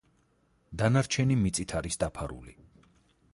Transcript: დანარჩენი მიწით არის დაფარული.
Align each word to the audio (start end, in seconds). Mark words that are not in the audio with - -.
დანარჩენი 0.81 1.37
მიწით 1.41 1.75
არის 1.81 2.01
დაფარული. 2.05 2.57